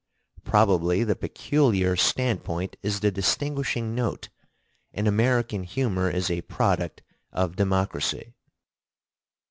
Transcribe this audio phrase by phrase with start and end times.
[0.43, 4.29] Probably the peculiar standpoint is the distinguishing note,
[4.91, 8.33] and American humor is a product of democracy.